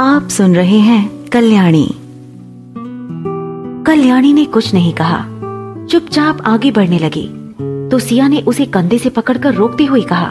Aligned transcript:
आप 0.00 0.28
सुन 0.28 0.54
रहे 0.56 0.78
हैं 0.78 1.28
कल्याणी। 1.28 1.86
कल्याणी 3.86 4.32
ने 4.32 4.44
कुछ 4.44 4.72
नहीं 4.74 4.92
कहा। 4.92 5.18
चुपचाप 5.86 6.40
आगे 6.46 6.70
बढ़ने 6.70 6.98
लगी। 6.98 7.26
तो 7.90 7.98
सिया 7.98 8.28
ने 8.28 8.40
उसे 8.40 8.66
कंधे 8.66 8.98
से 8.98 9.10
पकड़कर 9.10 9.54
रोकते 9.54 9.84
हुए 9.84 10.00
कहा, 10.02 10.26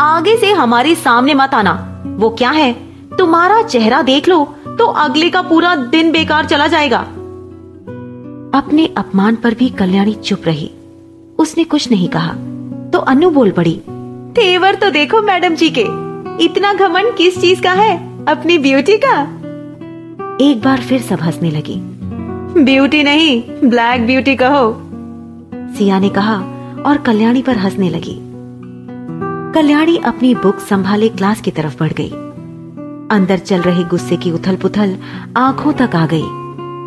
आगे 0.00 0.36
से 0.36 0.52
हमारे 0.52 0.94
सामने 0.94 1.34
मत 1.34 1.54
आना। 1.54 2.04
वो 2.06 2.30
क्या 2.30 2.50
है? 2.50 2.72
तुम्हारा 3.18 3.62
चेहरा 3.62 4.02
देख 4.02 4.28
लो 4.28 4.44
तो 4.68 4.86
अगले 4.86 5.30
का 5.30 5.42
पूरा 5.42 5.76
दिन 5.76 6.12
बेकार 6.12 6.46
चला 6.46 6.66
जाएगा। 6.66 7.00
अपने 8.54 8.86
अपमान 8.96 9.36
पर 9.36 9.54
भी 9.54 9.68
कल्याणी 9.68 10.14
चुप 10.14 10.42
रही। 10.46 10.70
उसने 11.38 11.64
कुछ 11.64 11.90
नहीं 11.90 12.08
कहा। 12.08 12.32
तो 12.90 12.98
अनु 12.98 13.30
बोल 13.30 13.50
पड़ी 13.50 13.80
तेवर 14.34 14.74
तो 14.74 14.90
देखो 14.90 15.22
मैडम 15.22 15.54
जी 15.54 15.70
के, 15.70 15.86
इतना 16.44 16.74
घमंड 16.74 17.16
किस 17.16 17.40
चीज़ 17.40 17.62
का 17.62 17.72
है? 17.72 18.07
अपनी 18.28 18.58
ब्यूटी 18.58 18.96
का? 18.96 19.20
एक 20.44 20.62
बार 20.64 20.80
फिर 20.80 21.00
सब 21.00 21.20
हंसने 21.20 21.50
लगी। 21.50 21.76
ब्यूटी 22.64 23.02
नहीं 23.02 23.42
ब्लैक 23.70 24.06
ब्यूटी 24.06 24.36
कहो। 24.36 24.90
सिया 25.74 25.98
ने 25.98 26.08
कहा 26.08 26.34
और 26.86 26.96
कल्याणी 26.96 27.42
पर 27.42 27.56
हंसने 27.56 27.90
लगी। 27.90 28.18
कल्याणी 29.54 29.96
अपनी 29.96 30.34
बुक 30.34 30.58
संभाले 30.58 31.08
क्लास 31.08 31.40
की 31.40 31.50
तरफ़ 31.50 31.78
बढ़ 31.80 31.92
गई। 31.92 32.08
अंदर 33.16 33.38
चल 33.38 33.60
रहे 33.60 33.84
गुस्से 33.84 34.16
की 34.16 34.32
उथल 34.32 34.56
पुथल 34.56 34.96
आँखों 35.36 35.72
तक 35.72 35.96
आ 35.96 36.06
गई 36.06 36.26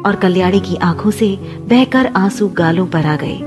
और 0.06 0.20
कल्याणी 0.22 0.60
की 0.60 0.76
आँखों 0.76 1.12
से 1.12 1.36
बहकर 1.70 2.06
आँसू 2.16 2.48
गालों 2.48 2.88
पर 2.88 3.06
आ 3.06 3.16
गए। 3.16 3.38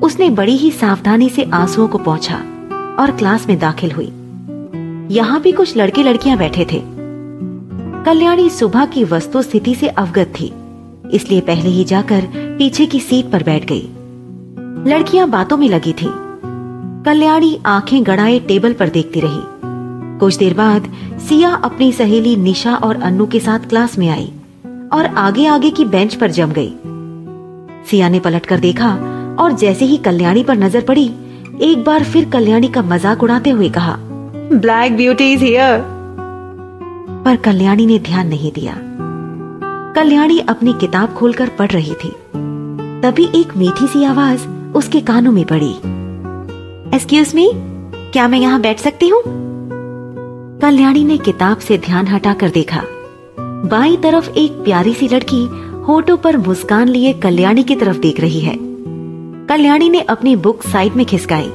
उसने 0.00 0.30
बड़ी 0.30 0.56
ही 0.56 0.70
सावधानी 0.70 1.28
से 1.28 1.42
आंसुओं 1.42 1.88
को 1.88 1.98
पहुँचा 1.98 2.36
और 2.98 3.10
क्लास 3.18 3.46
में 3.48 3.58
दाखिल 3.58 3.92
हुई। 3.92 4.12
यहाँ 5.16 5.40
भी 5.40 5.52
कुछ 5.52 5.76
लड़के 5.76 6.02
लड़कियाँ 6.02 6.38
बैठे 6.38 6.66
थे। 6.72 6.99
कल्याणी 8.06 8.48
सुबह 8.50 8.84
की 8.84 9.02
वस्तु 9.04 9.40
स्थिति 9.42 9.74
से 9.74 9.88
अवगत 9.88 10.32
थी, 10.40 10.46
इसलिए 11.14 11.40
पहले 11.40 11.68
ही 11.68 11.84
जाकर 11.84 12.26
पीछे 12.58 12.86
की 12.86 13.00
सीट 13.00 13.30
पर 13.32 13.42
बैठ 13.42 13.64
गई। 13.64 14.90
लड़कियाँ 14.90 15.28
बातों 15.30 15.56
में 15.56 15.68
लगी 15.68 15.92
थी। 15.92 16.08
कल्याणी 17.04 17.58
आँखें 17.66 18.02
गड़ाए 18.06 18.38
टेबल 18.38 18.72
पर 18.72 18.88
देखती 18.88 19.20
रही। 19.20 19.42
कुछ 20.20 20.36
देर 20.36 20.54
बाद 20.54 20.90
सिया 21.20 21.50
अपनी 21.64 21.90
सहेली 21.92 22.34
निशा 22.38 22.74
और 22.76 23.02
अन्नू 23.02 23.26
के 23.26 23.40
साथ 23.40 23.68
क्लास 23.68 23.98
में 23.98 24.08
आई 24.08 24.26
और 24.92 25.06
आगे 25.18 25.46
आगे 25.48 25.70
की 25.70 25.84
बेंच 25.86 26.14
पर 26.14 26.30
जम 26.30 26.52
गई। 26.52 26.72
सिया 27.90 28.08
ने 28.08 28.20
पलटकर 28.20 28.60
देखा 28.60 28.92
और 29.40 29.52
जैसे 29.52 29.84
ही 29.84 29.96
कल्याणी 29.98 30.42
पर 30.44 30.56
नज़र 30.56 30.84
पड़ी, 30.84 31.10
एक 31.62 31.84
बार 31.84 32.04
फिर 32.04 32.30
कल्याणी 32.30 32.68
का 32.68 32.82
मज़ाक 32.84 33.22
उड़ाते 33.22 33.50
हुए 33.50 33.68
कहा 33.68 33.96
ब्लैक 34.00 34.96
ब्यूटी 34.96 35.32
इज़ 35.32 35.44
हियर 35.44 35.99
पर 37.24 37.36
कल्याणी 37.36 37.86
ने 37.86 37.98
ध्यान 37.98 38.28
नहीं 38.28 38.52
दिया। 38.52 38.76
कल्याणी 39.96 40.38
अपनी 40.38 40.72
किताब 40.72 41.14
खोलकर 41.14 41.48
पढ़ 41.48 41.70
रही 41.70 41.94
थी। 41.94 42.14
तभी 43.02 43.28
एक 43.34 43.56
मीठी 43.56 43.86
सी 43.86 44.04
आवाज़ 44.04 44.48
उसके 44.74 45.00
कानों 45.00 45.32
में 45.32 45.44
पड़ी। 45.44 45.70
एक्सक्यूज 46.96 47.34
मी 47.34 47.52
क्या 48.12 48.28
मैं 48.28 48.38
यहाँ 48.38 48.60
बैठ 48.60 48.78
सकती 48.78 49.08
हूँ? 49.08 49.22
कल्याणी 50.60 51.04
ने 51.04 51.18
किताब 51.18 51.58
से 51.58 51.78
ध्यान 51.78 52.06
हटाकर 52.06 52.50
देखा। 52.50 52.82
बाई 53.64 53.96
तरफ़ 53.96 54.30
एक 54.30 54.52
प्यारी 54.52 54.94
सी 54.94 55.08
लड़की 55.08 55.46
होठों 55.82 56.16
पर 56.16 56.36
मुस्कान 56.36 56.88
लिए 56.88 57.12
कल्याणी 57.12 57.62
की 57.62 57.76
तरफ़ 57.76 57.98
देख 57.98 58.20
रही 58.20 58.40
है। 58.40 58.56
कल्याणी 59.46 59.90
ने 59.90 60.00
अपनी 60.00 60.36
बुक 60.36 60.62
साइड 60.62 60.94
में 60.94 61.06
खिसकाई 61.06 61.50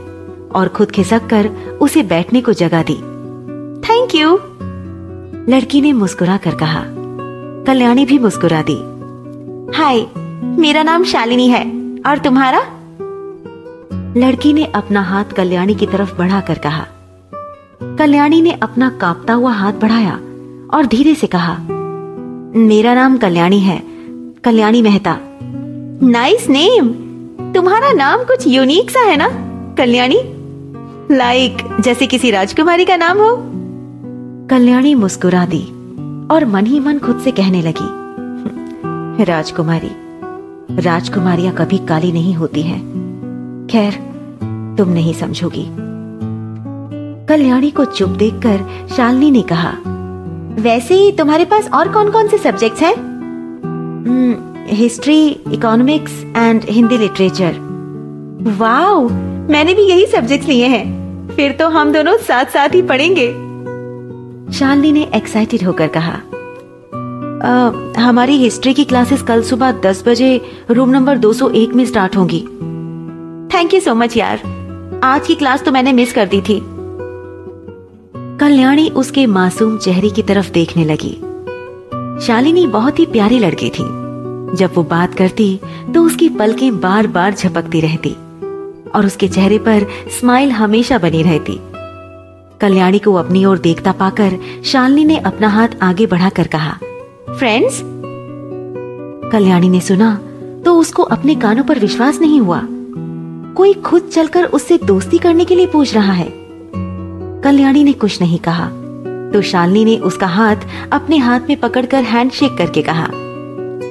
और 0.55 0.67
खुद 0.75 0.91
खिसक 0.91 1.27
कर 1.27 1.47
उसे 1.81 2.03
बैठने 2.03 2.41
को 2.41 2.53
जगह 2.53 2.83
दी। 2.83 2.95
थैंक 3.81 4.15
यू 4.15 4.39
लड़की 5.49 5.81
ने 5.81 5.93
मुस्कुरा 5.93 6.37
कर 6.37 6.55
कहा 6.55 6.83
कल्याणी 7.67 8.05
भी 8.05 8.19
मुस्कुरा 8.19 8.63
दी। 8.69 8.77
हाय 9.77 10.05
मेरा 10.61 10.83
नाम 10.83 11.03
शालिनी 11.03 11.47
है 11.47 11.63
और 12.07 12.17
तुम्हारा? 12.17 12.59
लड़की 14.17 14.53
ने 14.53 14.65
अपना 14.65 15.01
हाथ 15.01 15.23
कल्याणी 15.23 15.75
की 15.75 15.85
तरफ़ 15.85 16.17
बढ़ाकर 16.17 16.57
कहा। 16.57 16.87
कल्याणी 17.83 18.41
ने 18.41 18.51
अपना 18.51 18.89
कांपता 18.89 19.33
हुआ 19.33 19.51
हाथ 19.51 19.73
बढ़ाया 19.73 20.13
और 20.73 20.85
धीरे 20.85 21.15
से 21.15 21.27
कहा 21.27 21.57
मेरा 22.59 22.93
नाम 22.93 23.17
कल्याणी 23.17 23.59
है 23.59 23.83
कल्याणी 24.43 24.81
मेहता। 24.81 25.17
Nice 26.03 26.49
name! 26.49 26.87
तुम्हारा 27.53 27.91
नाम 27.91 28.19
कुछ 28.23 28.47
यूनिक 28.47 28.91
सा 28.91 28.99
है 28.99 29.17
ना 29.17 29.27
कल्याणी? 29.75 30.19
लाइक 31.15 31.57
like, 31.57 31.81
जैसे 31.81 32.07
किसी 32.07 32.31
राजकुमारी 32.31 32.85
का 32.85 32.97
नाम 32.97 33.17
हो। 33.17 33.54
कल्याणी 34.49 34.93
मुस्कुरा 34.95 35.45
दी 35.45 35.61
और 36.31 36.43
मन 36.45 36.65
ही 36.65 36.79
मन 36.79 36.97
खुद 36.99 37.19
से 37.19 37.31
कहने 37.31 37.61
लगी, 37.61 39.23
राजकुमारी, 39.25 39.89
राजकुमारियाँ 40.81 41.53
कभी 41.53 41.77
काली 41.87 42.11
नहीं 42.11 42.33
होती 42.33 42.61
हैं। 42.61 42.79
खैर, 43.71 43.93
तुम 44.77 44.89
नहीं 44.89 45.13
समझोगी। 45.13 45.65
कल्याणी 47.27 47.71
को 47.71 47.85
चुप 47.85 48.09
देखकर 48.09 48.87
शालिनी 48.95 49.31
ने 49.31 49.41
कहा, 49.41 49.71
वैसे 50.61 50.95
ही 50.95 51.11
तुम्हारे 51.11 51.45
पास 51.45 51.69
और 51.73 51.91
कौन 51.93 52.11
कौन 52.11 52.27
से 52.27 52.37
सब्जेक्ट्स 52.37 52.81
हैं? 52.81 52.95
History 54.71 55.25
economics 55.53 56.21
and 56.35 56.65
Hindi 56.69 56.97
literature 56.97 57.57
wow, 58.57 59.07
मैंने 59.49 59.73
भी 59.73 59.81
यही 59.81 60.05
सब्जेक्ट्स 60.05 60.47
लिए 60.47 60.67
हैं। 60.67 60.85
फिर 61.35 61.51
तो 61.51 61.69
हम 61.69 61.91
दोनों 61.93 62.17
साथ 62.17 62.45
साथ 62.45 62.69
ही 62.69 62.81
पढ़ेंगे। 62.83 63.27
शालिनी 64.55 64.91
ने 64.91 65.11
एक्साइटेड 65.13 65.63
होकर 65.63 65.87
कहा 65.87 66.11
आ, 67.43 67.71
हमारी 68.01 68.33
हिस्ट्री 68.33 68.73
की 68.73 68.83
क्लासेस 68.83 69.21
कल 69.21 69.41
सुबह 69.41 69.71
10 69.71 70.03
बजे 70.07 70.41
रूम 70.71 70.89
नंबर 70.89 71.17
201 71.17 71.73
में 71.73 71.85
स्टार्ट 71.85 72.17
होंगी. 72.17 72.39
थैंक 73.53 73.73
यू 73.73 73.79
सो 73.79 73.95
मच 73.95 74.17
यार। 74.17 74.41
आज 75.03 75.27
की 75.27 75.35
क्लास 75.35 75.63
तो 75.63 75.71
मैंने 75.71 75.93
मिस 75.93 76.13
कर 76.13 76.25
दी 76.25 76.41
थी. 76.41 76.61
कल्याणी 78.39 78.89
उसके 78.89 79.25
मासूम 79.25 79.77
चेहरे 79.77 80.09
की 80.09 80.21
तरफ़ 80.21 80.51
देखने 80.51 80.85
लगी। 80.85 81.13
शालिनी 82.25 82.67
बहुत 82.67 82.99
ही 82.99 83.05
प्यारी 83.05 83.39
लड़की 83.39 83.69
थी। 83.69 83.83
जब 84.57 84.71
वो 84.75 84.83
बात 84.83 85.15
करती 85.15 85.59
तो 85.93 86.03
उसकी 86.03 86.29
पलकें 86.29 86.79
बार 86.79 87.07
बार 87.07 87.33
झपकती 87.33 87.81
रहती 87.81 88.15
और 88.95 89.05
उसके 89.05 89.27
चेहरे 89.27 89.57
पर 89.57 89.85
स्माइल 90.19 90.51
हमेशा 90.51 90.97
बनी 90.97 91.23
रहती। 91.23 91.59
कल्याणी 92.65 92.99
को 92.99 93.13
अपनी 93.13 93.43
ओर 93.45 93.57
देखता 93.59 93.91
पाकर 93.91 94.37
शालिनी 94.65 95.03
ने 95.05 95.17
अपना 95.21 95.47
हाथ 95.49 95.81
आगे 95.83 96.05
बढ़ाकर 96.05 96.47
कहा, 96.47 96.71
फ्रेंड्स? 97.29 97.81
कल्याणी 99.31 99.69
ने 99.69 99.79
सुना 99.81 100.13
तो 100.65 100.73
उसको 100.75 101.03
अपने 101.05 101.35
कानों 101.35 101.63
पर 101.63 101.79
विश्वास 101.79 102.19
नहीं 102.21 102.39
हुआ। 102.41 102.61
कोई 103.55 103.73
खुद 103.81 104.09
चलकर 104.13 104.45
उससे 104.49 104.77
दोस्ती 104.83 105.17
करने 105.17 105.45
के 105.45 105.55
लिए 105.55 105.67
पूछ 105.67 105.93
रहा 105.95 106.13
है। 106.13 106.27
कल्याणी 107.43 107.83
ने 107.83 107.93
कुछ 107.95 108.19
नहीं 108.21 108.39
कहा 108.39 108.67
तो 109.33 109.41
शालिनी 109.43 109.85
ने 109.85 109.97
उसका 110.03 110.27
हाथ 110.29 110.67
अपने 110.91 111.17
हाथ 111.17 111.49
में 111.49 111.59
पकड़कर 111.59 112.03
हैंडशेक 112.05 112.57
करके 112.57 112.81
कहा, 112.81 113.07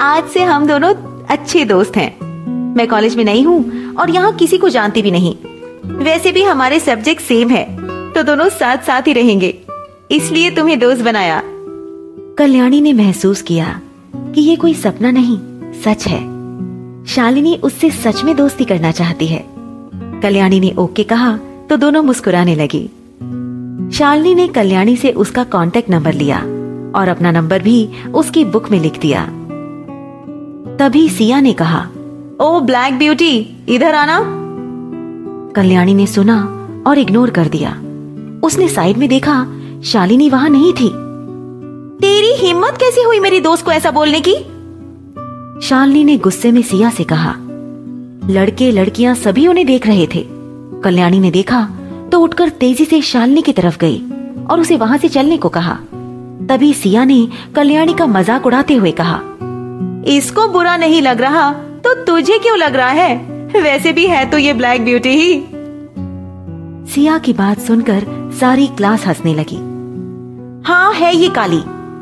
आज 0.02 0.28
से 0.28 0.42
हम 0.42 0.66
दोनों 0.66 0.92
अच्छे 1.28 1.64
दोस्त 1.64 1.96
हैं। 1.96 2.74
मैं 2.74 2.88
कॉलेज 2.88 3.16
में 3.16 3.24
नहीं 3.24 3.44
हूँ 3.46 3.94
और 3.94 4.10
यहाँ 4.10 4.32
किसी 4.36 4.58
को 4.58 4.68
जानती 4.70 5.02
भी 5.02 5.10
नहीं। 5.10 5.34
वैसे 6.04 6.32
भी 6.32 6.42
हमारे 6.42 6.80
सब्जेक्ट 6.80 7.22
सेम 7.22 7.50
है। 7.50 7.66
तो 8.14 8.22
दोनों 8.22 8.48
साथ 8.48 8.76
साथ 8.76 9.02
ही 9.02 9.12
रहेंगे। 9.12 9.58
इसलिए 10.10 10.50
तुम्हें 10.50 10.78
दोस्त 10.78 11.02
बनाया। 11.02 11.42
कल्याणी 12.38 12.80
ने 12.80 12.92
महसूस 12.92 13.42
किया 13.42 13.80
कि 14.16 14.40
ये 14.40 14.56
कोई 14.56 14.74
सपना 14.74 15.10
नहीं, 15.10 15.38
सच 15.82 16.06
है। 16.06 16.20
शालिनी 17.06 17.56
उससे 17.62 17.90
सच 17.90 18.22
में 18.24 18.36
दोस्ती 18.36 18.64
करना 18.64 18.90
चाहती 18.90 19.26
है। 19.26 19.44
कल्याणी 20.22 20.60
ने 20.60 20.72
ओके 20.78 21.02
कहा 21.02 21.36
तो 21.70 21.76
दोनों 21.76 22.02
मुस्कुराने 22.02 22.54
लगी। 22.54 22.90
शालिनी 23.92 24.34
ने 24.34 24.48
कल्याणी 24.48 24.96
से 24.96 25.10
उसका 25.10 25.44
कांटेक्ट 25.44 25.90
नंबर 25.90 26.12
लिया 26.12 26.38
और 26.94 27.08
अपना 27.08 27.30
नंबर 27.30 27.62
भी 27.62 27.88
उसकी 28.14 28.44
बुक 28.44 28.70
में 28.70 28.80
लिख 28.80 29.00
दिया। 29.00 29.26
तभी 30.76 31.08
सिया 31.08 31.40
ने 31.40 31.52
कहा, 31.52 31.88
ओ 32.40 32.60
ब्लैक 32.60 32.98
ब्यूटी 32.98 33.56
इधर 33.68 33.94
आना। 33.94 34.18
कल्याणी 35.56 35.94
ने 35.94 36.06
सुना 36.06 36.68
और 36.86 36.98
इग्नोर 36.98 37.30
कर 37.30 37.48
दिया। 37.48 37.80
उसने 38.44 38.68
साइड 38.68 38.96
में 38.96 39.08
देखा 39.08 39.34
शालिनी 39.84 40.28
वहाँ 40.28 40.48
नहीं 40.50 40.72
थी। 40.72 40.88
तेरी 42.00 42.32
हिम्मत 42.38 42.76
कैसी 42.80 43.02
हुई 43.02 43.20
मेरी 43.20 43.40
दोस्त 43.40 43.64
को 43.64 43.70
ऐसा 43.72 43.90
बोलने 43.90 44.20
की? 44.20 44.34
शालिनी 45.60 46.04
ने 46.04 46.16
गुस्से 46.18 46.50
में 46.52 46.62
सिया 46.62 46.90
से 46.90 47.04
कहा 47.04 47.34
लड़के 48.30 48.70
लड़कियाँ 48.72 49.14
सभी 49.14 49.46
उन्हें 49.46 49.66
देख 49.66 49.86
रहे 49.86 50.06
थे। 50.14 50.24
कल्याणी 50.84 51.18
ने 51.20 51.30
देखा 51.30 51.62
तो 52.12 52.20
उठकर 52.20 52.48
तेज़ी 52.60 52.84
से 52.84 53.00
शालिनी 53.02 53.42
की 53.42 53.52
तरफ़ 53.52 53.78
गई 53.78 53.98
और 54.50 54.60
उसे 54.60 54.76
वहाँ 54.76 54.98
से 54.98 55.08
चलने 55.08 55.36
को 55.36 55.48
कहा। 55.48 55.74
तभी 56.48 56.72
सिया 56.74 57.04
ने 57.04 57.26
कल्याणी 57.56 57.94
का 57.94 58.06
मज़ाक 58.06 58.46
उड़ाते 58.46 58.74
हुए 58.74 58.92
कहा 59.00 59.20
इसको 60.08 60.46
बुरा 60.48 60.76
नहीं 60.76 61.00
लग 61.02 61.20
रहा 61.20 61.52
तो 61.84 61.94
तुझे 62.04 62.38
क्यों 62.38 62.56
लग 62.58 62.76
रहा 62.76 62.88
है? 62.90 63.16
वैसे 63.54 63.92
भी 63.92 64.06
है 64.06 64.24
तो 64.30 64.38
ये 64.38 64.52
ब्लैक 64.52 64.84
ब्यूटी 64.84 65.16
ही। 65.16 65.34
सिया 66.94 67.16
की 67.18 67.32
बात 67.32 67.60
सुनकर 67.60 68.06
सारी 68.40 68.66
क्लास 68.66 69.06
हंसने 69.06 69.34
लगी। 69.34 69.56
हाँ 70.66 70.92
है 70.92 71.14
ये 71.16 71.28
काली, 71.28 71.60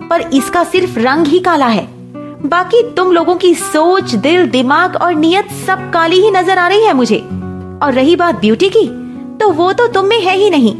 पर 0.08 0.20
इसका 0.34 0.62
सिर्फ़ 0.64 0.98
रंग 0.98 1.26
ही 1.26 1.38
काला 1.38 1.66
है। 1.66 1.86
बाकी 2.44 2.82
तुम 2.92 3.12
लोगों 3.12 3.34
की 3.36 3.54
सोच, 3.54 4.14
दिल, 4.14 4.46
दिमाग 4.46 4.96
और 4.96 5.14
नियत 5.14 5.50
सब 5.66 5.90
काली 5.90 6.20
ही 6.20 6.30
नज़र 6.30 6.58
आ 6.58 6.66
रही 6.68 6.84
है 6.84 6.92
मुझे। 6.94 7.18
और 7.82 7.92
रही 7.92 8.16
बात 8.16 8.40
ब्यूटी 8.40 8.68
की 8.68 8.86
तो 9.38 9.50
वो 9.50 9.72
तो 9.72 9.86
तुम 9.86 10.06
में 10.06 10.20
है 10.20 10.36
ही 10.36 10.50
नहीं। 10.50 10.74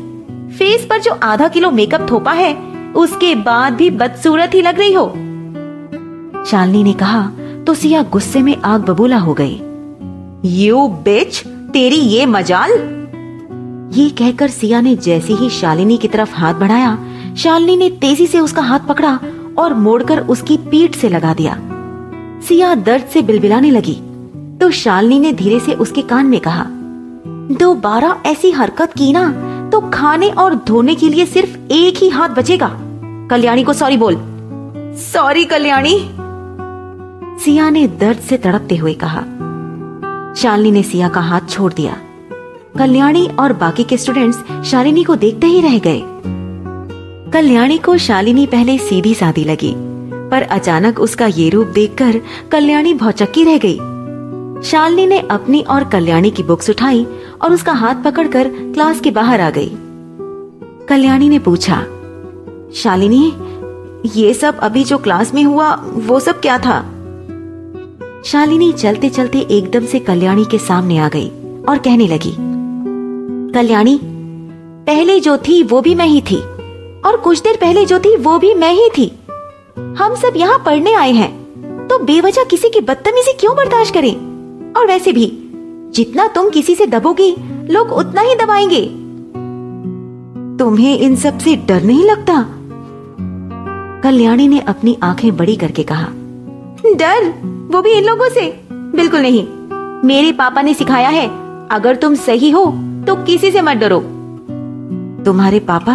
फेस 0.51 0.87
पर 0.91 1.01
जो 1.01 1.13
आधा 1.23 1.49
किलो 1.49 1.71
मेकअप 1.71 2.07
थोपा 2.11 2.33
है, 2.33 2.55
उसके 2.97 3.35
बाद 3.35 3.73
भी 3.73 3.91
बदसूरत 3.91 4.55
ही 4.55 4.63
लग 4.63 4.79
रही 4.79 4.93
हो। 4.93 5.07
शालिनी 6.47 6.83
ने 6.85 6.93
कहा 6.93 7.23
तो 7.67 7.75
सिया 7.75 8.03
गुस्से 8.03 8.43
में 8.43 8.57
आग 8.57 8.81
बबूला 8.81 9.19
हो 9.19 9.35
गई। 9.35 9.61
यू 10.57 10.87
बिच, 11.05 11.43
तेरी 11.73 11.97
ये 11.97 12.27
मजाल। 12.27 12.73
ये 13.93 14.09
कहकर 14.11 14.49
सिया 14.49 14.81
ने 14.81 14.95
जैसे 14.97 15.33
ही 15.33 15.49
शालिनी 15.51 15.97
की 15.99 16.09
तरफ़ 16.09 16.35
हाथ 16.35 16.55
बढ़ाया 16.55 16.99
शालिनी 17.37 17.77
ने 17.77 17.89
तेज़ी 17.91 18.27
से 18.27 18.41
उसका 18.41 18.63
हाथ 18.63 18.81
पकड़ा 18.81 19.19
और 19.59 19.75
मोड़कर 19.75 20.19
उसकी 20.27 20.57
पीठ 20.71 20.97
से 20.97 21.09
लगा 21.09 21.35
दिया। 21.35 21.57
सिया 22.49 22.75
दर्द 22.75 23.05
से 23.05 23.23
बिलबिलाने 23.23 23.71
लगी 23.71 23.95
तो 24.61 24.71
शालिनी 24.71 25.19
ने 25.21 25.33
धीरे 25.33 25.59
से 25.61 25.75
उसके 25.75 26.03
कान 26.03 26.27
में 26.27 26.41
कहा 26.41 26.67
दोबारा 27.59 28.17
ऐसी 28.27 28.51
हरकत 28.51 28.93
की 28.93 29.13
ना 29.13 29.29
तो 29.73 29.81
खाने 29.91 30.29
और 30.31 30.55
धोने 30.55 30.95
के 30.95 31.09
लिए 31.09 31.27
सिर्फ़ 31.27 31.57
एक 31.73 31.97
ही 31.97 32.09
हाथ 32.09 32.29
बचेगा। 32.29 32.71
कल्याणी 33.31 33.65
को 33.65 33.73
सॉरी 33.73 33.97
बोल। 33.97 34.17
सॉरी 35.03 35.45
कल्याणी। 35.45 35.99
सिया 37.45 37.69
ने 37.71 37.87
दर्द 37.89 38.19
से 38.19 38.37
तड़पते 38.37 38.77
हुए 38.77 38.95
कहा। 39.05 39.21
शालिनी 40.35 40.71
ने 40.71 40.83
सिया 40.83 41.09
का 41.09 41.21
हाथ 41.21 41.49
छोड़ 41.49 41.73
दिया। 41.73 41.97
कल्याणी 42.79 43.27
और 43.39 43.53
बाकी 43.53 43.85
के 43.85 43.97
स्टूडेंट्स 43.97 44.69
शालिनी 44.71 45.03
को 45.05 45.15
देखते 45.17 45.47
ही 45.47 45.61
रह 45.61 45.79
गए। 45.79 46.03
कल्याणी 47.33 47.79
को 47.79 47.97
शालिनी 47.99 48.47
पहले 48.47 48.77
सीधी 48.79 49.15
सादी 49.15 49.45
लगी, 49.45 49.75
पर 50.31 50.43
अचानक 50.43 51.01
उसका 51.01 51.27
ये 51.27 51.49
रूप 51.49 51.67
देखकर 51.67 52.21
कल्याणी 52.53 52.95
भौचक्की 52.95 53.45
रह 53.45 53.59
गई। 53.59 53.77
शालिनी 54.63 55.07
ने 55.07 55.19
अपनी 55.31 55.61
और 55.61 55.85
कल्याणी 55.85 56.31
की 56.31 56.43
बुक्स 56.43 56.71
उठाई 56.71 57.07
और 57.43 57.53
उसका 57.53 57.73
हाथ 57.73 58.03
पकड़कर 58.05 58.49
क्लास 58.49 59.01
के 59.01 59.11
बाहर 59.11 59.41
आ 59.41 59.51
गई। 59.51 59.71
कल्याणी 60.89 61.29
ने 61.29 61.39
पूछा, 61.39 61.81
शालिनी, 62.75 63.33
ये 64.17 64.33
सब 64.35 64.59
अभी 64.59 64.85
जो 64.85 64.99
क्लास 64.99 65.35
में 65.35 65.43
हुआ, 65.45 65.75
वो 65.87 66.21
सब 66.21 66.41
क्या 66.41 66.59
था? 66.59 66.81
शालिनी 68.25 68.73
चलते 68.73 69.09
चलते 69.09 69.39
एकदम 69.51 69.87
से 69.87 69.99
कल्याणी 69.99 70.45
के 70.45 70.59
सामने 70.59 70.99
आ 70.99 71.09
गई 71.09 71.29
और 71.69 71.79
कहने 71.79 72.07
लगी 72.09 72.35
कल्याणी, 73.55 73.99
पहले 74.87 75.19
जो 75.21 75.37
थी 75.39 75.63
वो 75.63 75.81
भी 75.81 75.95
मैं 75.95 76.07
ही 76.07 76.21
थी, 76.21 76.37
और 77.03 77.17
कुछ 77.17 77.41
देर 77.43 77.57
पहले 77.57 77.85
जो 77.85 77.99
थी 77.99 78.17
वो 78.17 78.39
भी 78.39 78.55
मैं 78.55 78.73
ही 78.73 78.89
थी। 78.99 79.11
हम 79.99 80.15
सब 80.15 80.33
यहाँ 80.37 80.59
पढ़ने 80.59 80.95
आए 80.95 81.13
हैं 81.13 81.31
तो 81.89 81.99
बेवजह 81.99 82.45
किसी 82.45 82.69
की 82.69 82.81
बदतमीजी 82.81 83.33
क्यों 83.33 83.57
बर्दाश्त 83.57 83.95
करें? 83.95 84.15
और 84.73 84.87
वैसे 84.87 85.13
भी, 85.13 85.27
जितना 85.91 86.27
तुम 86.27 86.51
किसी 86.51 86.75
से 86.75 86.87
दबोगी, 86.87 87.35
लोग 87.71 87.93
उतना 87.93 88.21
ही 88.21 88.35
दबाएँगे। 88.35 88.83
तुम्हें 90.59 90.99
इन 90.99 91.17
सबसे 91.17 91.57
डर 91.57 91.83
नहीं 91.83 92.05
लगता? 92.05 92.35
कल्याणी 94.03 94.49
ने 94.49 94.61
अपनी 94.61 94.97
आँखें 95.03 95.37
बड़ी 95.37 95.57
करके 95.57 95.83
कहा, 95.83 96.07
डर? 96.97 97.29
वो 97.73 97.83
भी 97.83 97.91
इन 97.91 98.05
लोगों 98.05 98.29
से? 98.29 98.47
बिल्कुल 98.73 99.21
नहीं। 99.21 99.47
मेरे 100.05 100.33
पापा 100.33 100.63
ने 100.63 100.75
सिखाया 100.75 101.09
है, 101.09 101.27
अगर 101.69 101.97
तुम 101.97 102.15
सही 102.15 102.51
हो 102.51 102.65
तो 103.07 103.15
किसी 103.17 103.51
से 103.51 103.63
मत 103.63 103.77
डरो। 103.77 104.01
तुम्हारे 105.25 105.59
पापा? 105.61 105.93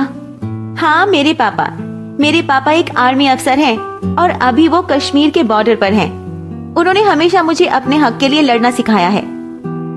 हाँ 0.82 1.06
मेरे 1.08 1.34
पापा। 1.34 1.78
मेरे 2.20 2.42
पापा 2.42 2.72
एक 2.72 2.98
आर्मी 2.98 3.28
अफसर 3.28 3.60
हैं 3.60 3.78
और 4.16 4.30
अभी 4.30 4.68
वो 4.68 4.82
कश्मीर 4.82 5.30
के 5.30 5.44
बॉर्डर 5.44 5.76
पर 5.76 5.94
हैं। 5.94 6.10
उन्होंने 6.76 7.02
हमेशा 7.02 7.44
मुझे 7.44 7.66
अपने 7.66 7.98
हक 7.98 8.18
के 8.18 8.28
लिए 8.28 8.42
लड़ना 8.42 8.72
सिखाया 8.72 9.10
है। 9.10 9.22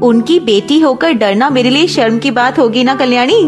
उनकी 0.03 0.41
बेटी 0.41 0.81
होकर 0.81 1.13
डरना 1.13 1.51
मेरे 1.51 1.71
लिए 1.71 1.87
शर्म 1.87 2.19
की 2.19 2.31
बात 2.31 2.59
होगी 2.59 2.85
ना 2.85 2.95
कल्याणी? 2.95 3.43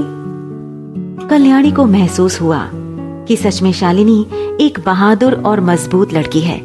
कल्याणी 1.28 1.72
को 1.72 1.84
महसूस 1.84 2.40
हुआ 2.40 2.68
कि 3.28 3.36
सच 3.36 3.62
में 3.62 3.72
शालिनी 3.72 4.26
एक 4.60 4.78
बहादुर 4.86 5.42
और 5.46 5.60
मज़बूत 5.60 6.14
लड़की 6.14 6.40
है 6.40 6.60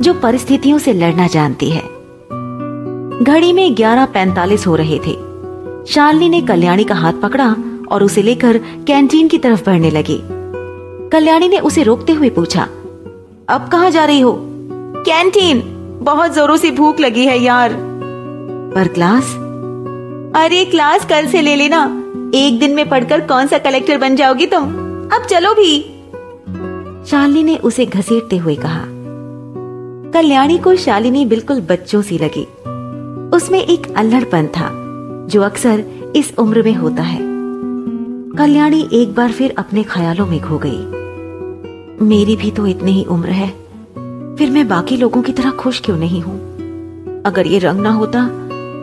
जो 0.00 0.14
परिस्थितियों 0.14 0.78
से 0.78 0.92
लड़ना 0.92 1.26
जानती 1.26 1.70
है। 1.70 1.82
घड़ी 3.24 3.52
में 3.52 3.76
ग्यारह 3.76 4.04
पैंतालीस 4.04 4.66
हो 4.66 4.76
रहे 4.76 4.98
थे। 4.98 5.33
शालिनी 5.88 6.28
ने 6.28 6.40
कल्याणी 6.40 6.84
का 6.84 6.94
हाथ 6.94 7.12
पकड़ा 7.12 7.56
और 7.90 8.02
उसे 8.02 8.22
लेकर 8.22 8.58
कैंटीन 8.58 9.28
की 9.28 9.38
तरफ़ 9.38 9.64
बढ़ने 9.66 9.90
लगी। 9.90 10.20
कल्याणी 11.08 11.48
ने 11.48 11.58
उसे 11.58 11.82
रोकते 11.82 12.12
हुए 12.12 12.30
पूछा 12.30 12.62
अब 13.48 13.68
कहा 13.72 13.90
जा 13.90 14.04
रही 14.04 14.20
हो? 14.20 14.38
कैंटीन? 15.06 15.62
बहुत 16.02 16.34
जोरों 16.34 16.56
से 16.56 16.70
भूख 16.70 17.00
लगी 17.00 17.26
है 17.26 17.38
यार। 17.38 17.76
पर 18.74 18.88
क्लास? 18.88 19.24
अरे 20.36 20.64
क्लास 20.64 21.04
कल 21.04 21.26
से 21.26 21.42
ले 21.42 21.56
लेना। 21.56 22.04
एक 22.34 22.58
दिन 22.58 22.70
में 22.70 22.88
पढ़कर 22.88 23.20
कौन 23.20 23.46
सा 23.46 23.58
कलेक्टर 23.58 23.98
बन 23.98 24.16
जाओगी 24.16 24.46
तुम? 24.46 24.62
अब 25.12 25.22
चलो 25.30 25.54
भी। 25.54 26.02
शालिनी 27.10 27.42
ने 27.42 27.56
उसे 27.56 27.86
घसीटते 27.86 28.36
हुए 28.36 28.54
कहा। 28.54 28.84
कल्याणी 30.10 30.58
को 30.58 30.76
शालिनी 30.76 31.26
बिल्कुल 31.26 31.60
बच्चों 31.60 32.02
सी 32.02 32.18
लगी। 32.18 32.48
उसमें 33.36 33.60
एक 33.60 33.94
अल्लड़पन 33.96 34.46
था। 34.46 34.80
जो 35.28 35.42
अक्सर 35.42 35.84
इस 36.16 36.32
उम्र 36.38 36.62
में 36.62 36.74
होता 36.74 37.02
है। 37.02 37.18
कल्याणी 38.38 38.88
एक 38.92 39.14
बार 39.14 39.32
फिर 39.32 39.54
अपने 39.58 39.82
ख्यालों 39.82 40.26
में 40.26 40.40
खो 40.40 40.58
गई। 40.58 42.06
मेरी 42.06 42.36
भी 42.36 42.50
तो 42.50 42.66
इतनी 42.66 42.92
ही 42.92 43.04
उम्र 43.06 43.30
है, 43.30 43.48
फिर 44.38 44.50
मैं 44.50 44.66
बाकी 44.68 44.96
लोगों 44.96 45.22
की 45.22 45.32
तरह 45.32 45.50
खुश 45.50 45.80
क्यों 45.80 45.96
नहीं 45.96 46.20
हूँ? 46.20 46.38
अगर 47.26 47.46
ये 47.46 47.58
रंग 47.58 47.80
ना 47.80 47.90
होता 47.92 48.26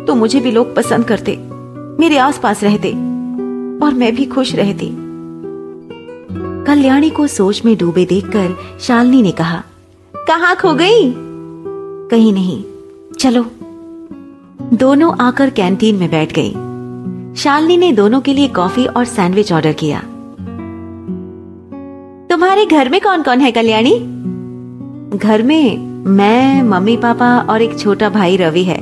तो 0.07 0.15
मुझे 0.15 0.39
भी 0.39 0.51
लोग 0.51 0.75
पसंद 0.75 1.05
करते, 1.05 1.37
मेरे 1.99 2.17
आसपास 2.17 2.63
रहते, 2.63 2.91
और 3.85 3.93
मैं 3.93 4.13
भी 4.15 4.25
खुश 4.25 4.53
रहती। 4.55 4.89
कल्याणी 6.65 7.09
को 7.09 7.27
सोच 7.27 7.61
में 7.65 7.75
डूबे 7.77 8.05
देखकर 8.05 8.55
शालिनी 8.81 9.21
ने 9.21 9.31
कहा 9.31 9.63
कहा 10.13 10.53
खो 10.55 10.73
गई? 10.73 11.13
कहीं 12.11 12.33
नहीं। 12.33 12.63
चलो 13.19 13.45
दोनों 14.73 15.15
आकर 15.19 15.49
कैंटीन 15.49 15.95
में 15.95 16.11
बैठ 16.11 16.33
गई। 16.39 16.51
शालिनी 17.35 17.77
ने 17.77 17.91
दोनों 17.91 18.21
के 18.21 18.33
लिए 18.33 18.47
कॉफ़ी 18.47 18.85
और 18.85 19.05
सैंडविच 19.05 19.53
ऑर्डर 19.53 19.73
किया। 19.73 19.99
तुम्हारे 22.29 22.65
घर 22.65 22.89
में 22.89 23.01
कौन 23.01 23.23
कौन 23.23 23.39
है 23.39 23.51
कल्याणी? 23.51 23.99
घर 25.17 25.43
में 25.43 25.77
मैं, 26.05 26.63
मम्मी 26.63 26.97
पापा 26.97 27.39
और 27.49 27.61
एक 27.61 27.79
छोटा 27.79 28.09
भाई 28.09 28.37
रवि 28.37 28.63
है। 28.63 28.81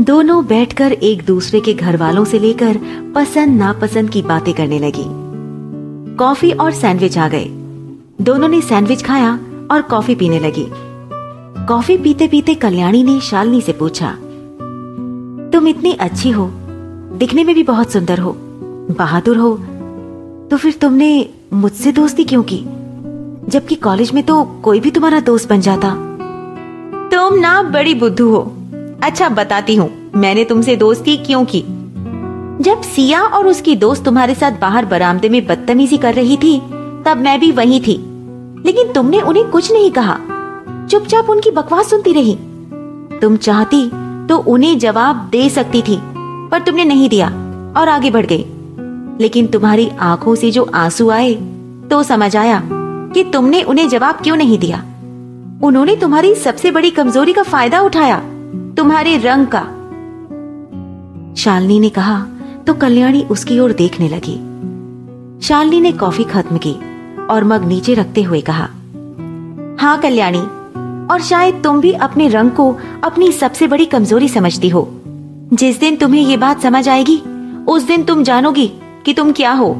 दोनों 0.00 0.46
बैठकर 0.46 0.92
एक 0.92 1.24
दूसरे 1.24 1.60
के 1.60 1.74
घर 1.74 1.96
वालों 1.96 2.24
से 2.24 2.38
लेकर 2.38 2.78
पसंद 3.14 3.58
नापसंद 3.58 4.10
की 4.10 4.22
बातें 4.22 4.54
करने 4.54 4.78
लगी। 4.78 5.04
कॉफ़ी 6.16 6.52
और 6.52 6.72
सैंडविच 6.72 7.18
आ 7.18 7.28
गए। 7.28 7.44
दोनों 8.20 8.48
ने 8.48 8.60
सैंडविच 8.60 9.02
खाया 9.02 9.40
और 9.70 9.82
कॉफ़ी 9.82 10.14
पीने 10.14 10.38
लगी। 10.38 10.66
कॉफ़ी 11.66 11.96
पीते 11.96 12.28
पीते 12.28 12.54
कल्याणी 12.54 13.02
ने 13.02 13.20
शालिनी 13.20 13.60
से 13.60 13.72
पूछा 13.72 14.16
तुम 15.56 15.68
इतनी 15.68 15.92
अच्छी 15.92 16.30
हो, 16.30 16.48
दिखने 17.18 17.44
में 17.44 17.54
भी 17.54 17.62
बहुत 17.62 17.92
सुंदर 17.92 18.18
हो, 18.18 18.34
बहादुर 18.98 19.36
हो 19.36 19.50
तो 20.50 20.56
फिर 20.56 20.72
तुमने 20.72 21.08
मुझसे 21.52 21.92
दोस्ती 21.92 22.24
क्यों 22.24 22.42
की? 22.42 22.58
जबकि 23.48 23.74
कॉलेज 23.74 24.12
में 24.12 24.22
तो 24.24 24.42
कोई 24.64 24.80
भी 24.80 24.90
तुम्हारा 24.90 25.20
दोस्त 25.20 25.48
बन 25.48 25.60
जाता। 25.60 25.94
तुम 27.12 27.38
ना 27.38 27.62
बड़ी 27.62 27.94
बुद्धू 27.94 28.28
हो। 28.30 28.40
अच्छा 29.02 29.28
बताती 29.28 29.76
हूँ, 29.76 29.90
मैंने 30.16 30.44
तुमसे 30.44 30.76
दोस्ती 30.76 31.16
क्यों 31.16 31.44
की? 31.44 31.64
जब 32.60 32.82
सिया 32.84 33.22
और 33.22 33.46
उसकी 33.46 33.76
दोस्त 33.76 34.04
तुम्हारे 34.04 34.34
साथ 34.34 34.60
बाहर 34.60 34.84
बरामदे 34.84 35.28
में 35.28 35.46
बदतमीजी 35.46 35.96
कर 35.96 36.14
रही 36.14 36.36
थी, 36.36 36.58
तब 37.06 37.22
मैं 37.24 37.40
भी 37.40 37.52
वही 37.52 37.80
थी। 37.80 37.96
लेकिन 38.66 38.92
तुमने 38.92 39.20
उन्हें 39.20 39.50
कुछ 39.50 39.72
नहीं 39.72 39.90
कहा। 39.90 40.18
चुपचाप 40.90 41.30
उनकी 41.30 41.50
बकवास 41.50 41.90
सुनती 41.90 42.12
रही। 42.12 42.38
तुम 43.20 43.36
चाहती 43.36 43.88
तो 44.28 44.36
उन्हें 44.48 44.78
जवाब 44.78 45.28
दे 45.32 45.48
सकती 45.48 45.82
थी, 45.82 45.98
पर 46.50 46.62
तुमने 46.62 46.84
नहीं 46.84 47.08
दिया 47.08 47.28
और 47.76 47.88
आगे 47.88 48.10
बढ़ 48.10 48.26
गई। 48.26 48.44
लेकिन 49.20 49.46
तुम्हारी 49.46 49.88
आँखों 50.00 50.34
से 50.34 50.50
जो 50.50 50.64
आँसू 50.74 51.08
आए 51.10 51.34
तो 51.90 52.02
समझ 52.02 52.36
आया 52.36 52.60
कि 53.14 53.24
तुमने 53.24 53.62
उन्हें 53.62 53.88
जवाब 53.88 54.20
क्यों 54.22 54.36
नहीं 54.36 54.58
दिया। 54.58 54.84
उन्होंने 55.62 55.96
तुम्हारी 55.96 56.34
सबसे 56.34 56.70
बड़ी 56.70 56.90
कमज़ोरी 56.90 57.32
का 57.32 57.42
फ़ायदा 57.42 57.80
उठाया, 57.80 58.18
तुम्हारे 58.76 59.16
रंग 59.16 59.46
का। 59.46 59.62
शालिनी 61.34 61.78
ने 61.80 61.88
कहा 61.88 62.26
तो 62.66 62.74
कल्याणी 62.74 63.22
उसकी 63.22 63.58
ओर 63.60 63.72
देखने 63.72 64.08
लगी। 64.08 64.36
शालिनी 65.46 65.80
ने 65.80 65.92
कॉफ़ी 65.92 66.24
खत्म 66.24 66.58
की 66.66 66.74
और 67.26 67.44
मग 67.44 67.64
नीचे 67.64 67.94
रखते 67.94 68.22
हुए 68.22 68.40
कहा 68.40 68.68
हाँ 69.80 69.98
कल्याणी 70.00 70.42
और 71.10 71.22
शायद 71.22 71.60
तुम 71.64 71.80
भी 71.80 71.92
अपने 71.92 72.28
रंग 72.28 72.50
को 72.50 72.76
अपनी 73.04 73.32
सबसे 73.32 73.66
बड़ी 73.66 73.86
कमज़ोरी 73.86 74.28
समझती 74.28 74.68
हो। 74.68 74.88
जिस 75.52 75.80
दिन 75.80 75.96
तुम्हें 75.96 76.22
ये 76.22 76.36
बात 76.36 76.62
समझ 76.62 76.88
आएगी, 76.88 77.22
उस 77.68 77.82
दिन 77.82 78.02
तुम 78.02 78.22
जानोगी 78.22 78.72
कि 79.04 79.14
तुम 79.14 79.32
क्या 79.32 79.52
हो। 79.52 79.76